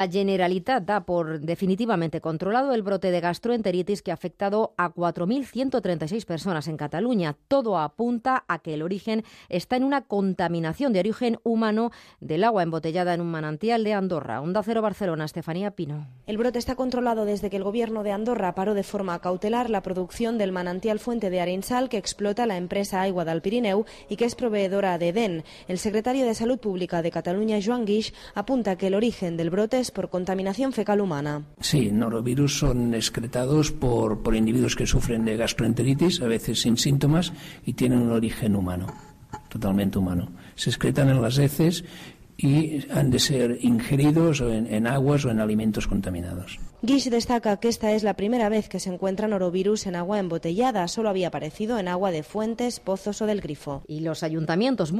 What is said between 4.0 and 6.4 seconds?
que ha afectado a 4.136